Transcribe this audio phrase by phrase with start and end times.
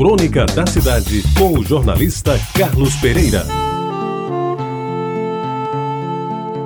[0.00, 3.44] Crônica da Cidade, com o jornalista Carlos Pereira.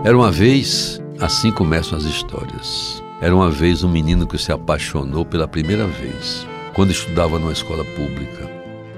[0.04, 3.02] Era uma vez, assim começam as histórias.
[3.20, 7.84] Era uma vez um menino que se apaixonou pela primeira vez, quando estudava numa escola
[7.84, 8.48] pública.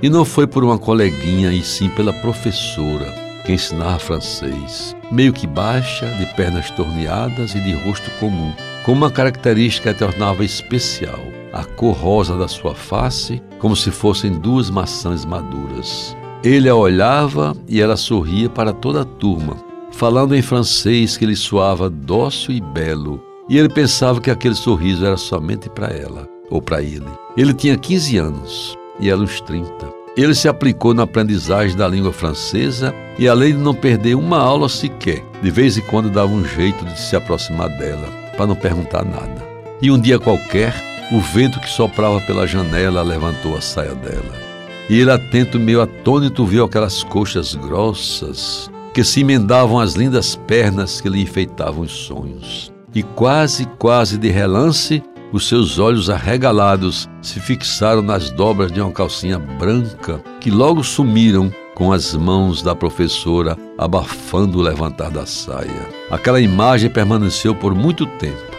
[0.03, 3.11] E não foi por uma coleguinha, e sim pela professora,
[3.46, 8.53] que ensinava francês, meio que baixa, de pernas torneadas e de rosto comum,
[8.84, 13.91] com uma característica que a tornava especial a cor rosa da sua face, como se
[13.91, 16.17] fossem duas maçãs maduras.
[16.43, 19.57] Ele a olhava e ela sorria para toda a turma,
[19.90, 25.04] falando em francês que lhe soava dócil e belo, e ele pensava que aquele sorriso
[25.04, 27.07] era somente para ela, ou para ele.
[27.37, 29.96] Ele tinha 15 anos e ela os 30.
[30.17, 34.69] Ele se aplicou na aprendizagem da língua francesa e, além de não perder uma aula
[34.69, 39.05] sequer, de vez em quando dava um jeito de se aproximar dela, para não perguntar
[39.05, 39.47] nada.
[39.81, 40.75] E um dia qualquer,
[41.12, 44.47] o vento que soprava pela janela levantou a saia dela.
[44.89, 51.01] E ele, atento, meio atônito, viu aquelas coxas grossas que se emendavam as lindas pernas
[51.01, 52.73] que lhe enfeitavam os sonhos.
[52.95, 58.93] E quase, quase de relance, os seus olhos arregalados se fixaram nas dobras de uma
[58.93, 65.89] calcinha branca que logo sumiram com as mãos da professora abafando o levantar da saia.
[66.11, 68.56] Aquela imagem permaneceu por muito tempo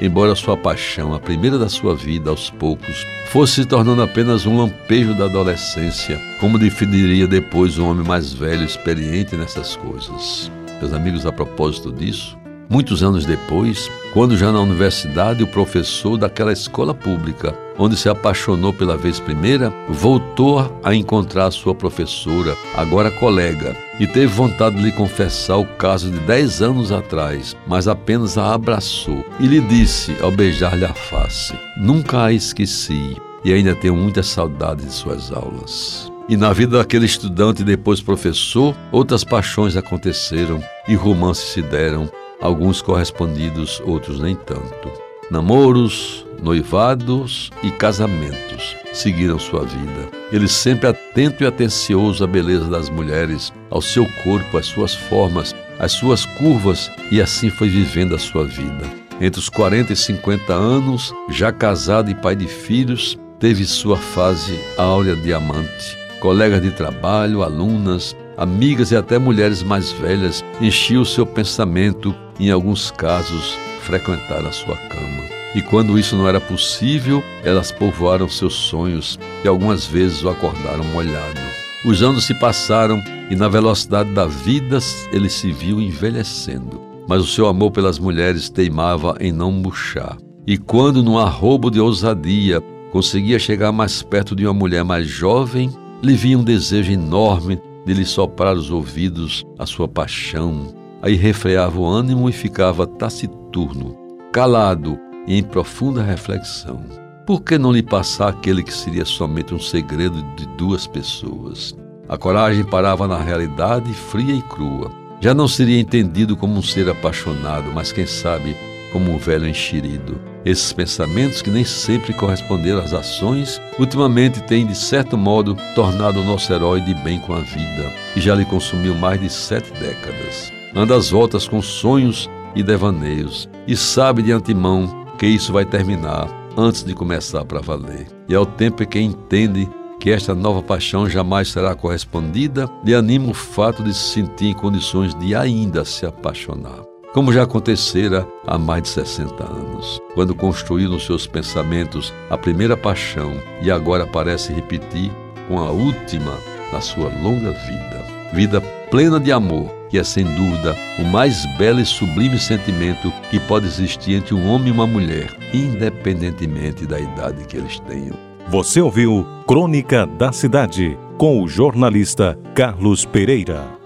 [0.00, 4.58] embora sua paixão, a primeira da sua vida, aos poucos, fosse se tornando apenas um
[4.58, 10.50] lampejo da adolescência, como definiria depois um homem mais velho, experiente nessas coisas.
[10.80, 12.36] Meus amigos, a propósito disso,
[12.72, 18.72] Muitos anos depois, quando já na universidade, o professor daquela escola pública, onde se apaixonou
[18.72, 24.92] pela vez primeira, voltou a encontrar sua professora, agora colega, e teve vontade de lhe
[24.92, 30.30] confessar o caso de dez anos atrás, mas apenas a abraçou e lhe disse, ao
[30.30, 36.10] beijar-lhe a face: Nunca a esqueci e ainda tenho muita saudade de suas aulas.
[36.26, 42.08] E na vida daquele estudante e depois professor, outras paixões aconteceram e romances se deram
[42.42, 44.90] alguns correspondidos, outros nem tanto.
[45.30, 50.10] Namoros, noivados e casamentos seguiram sua vida.
[50.30, 55.54] Ele sempre atento e atencioso à beleza das mulheres, ao seu corpo, às suas formas,
[55.78, 58.90] às suas curvas, e assim foi vivendo a sua vida.
[59.20, 64.58] Entre os 40 e 50 anos, já casado e pai de filhos, teve sua fase
[64.76, 65.98] áurea diamante.
[66.20, 72.90] Colegas de trabalho, alunas, amigas e até mulheres mais velhas enchiam seu pensamento em alguns
[72.90, 75.22] casos, frequentar a sua cama.
[75.54, 80.84] E quando isso não era possível, elas povoaram seus sonhos e algumas vezes o acordaram
[80.84, 81.40] molhado.
[81.84, 84.78] Os anos se passaram e, na velocidade da vida,
[85.12, 86.80] ele se viu envelhecendo.
[87.08, 90.16] Mas o seu amor pelas mulheres teimava em não murchar.
[90.46, 92.60] E quando, num arrobo de ousadia,
[92.90, 95.70] conseguia chegar mais perto de uma mulher mais jovem,
[96.02, 101.80] lhe vinha um desejo enorme de lhe soprar os ouvidos a sua paixão, Aí refreava
[101.80, 103.96] o ânimo e ficava taciturno,
[104.32, 106.80] calado e em profunda reflexão.
[107.26, 111.76] Por que não lhe passar aquele que seria somente um segredo de duas pessoas?
[112.08, 114.92] A coragem parava na realidade fria e crua.
[115.20, 118.56] Já não seria entendido como um ser apaixonado, mas quem sabe
[118.92, 120.20] como um velho enxerido.
[120.44, 126.24] Esses pensamentos, que nem sempre corresponderam às ações, ultimamente têm, de certo modo, tornado o
[126.24, 130.52] nosso herói de bem com a vida, e já lhe consumiu mais de sete décadas
[130.74, 136.28] anda às voltas com sonhos e devaneios e sabe de antemão que isso vai terminar
[136.56, 138.06] antes de começar para valer.
[138.28, 139.68] E ao tempo que entende
[140.00, 144.54] que esta nova paixão jamais será correspondida, lhe anima o fato de se sentir em
[144.54, 146.91] condições de ainda se apaixonar.
[147.12, 152.74] Como já acontecera há mais de 60 anos, quando construiu nos seus pensamentos a primeira
[152.74, 155.12] paixão e agora parece repetir
[155.46, 156.32] com a última
[156.72, 158.06] na sua longa vida.
[158.32, 163.38] Vida plena de amor que é sem dúvida o mais belo e sublime sentimento que
[163.40, 168.16] pode existir entre um homem e uma mulher, independentemente da idade que eles tenham.
[168.48, 173.81] Você ouviu Crônica da Cidade com o jornalista Carlos Pereira.